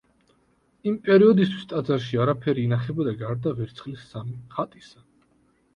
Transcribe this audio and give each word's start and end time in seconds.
იმ 0.91 0.95
პერიოდისთვის 1.07 1.67
ტაძარში 1.73 2.21
არაფერი 2.25 2.65
ინახებოდა, 2.71 3.15
გარდა 3.23 3.55
ვერცხლის 3.61 4.11
სამი 4.15 4.39
ხატისა. 4.57 5.09